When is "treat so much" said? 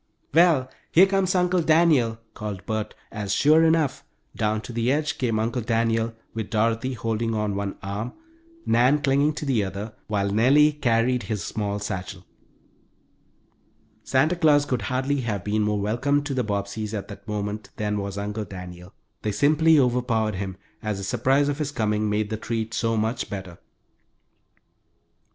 22.37-23.29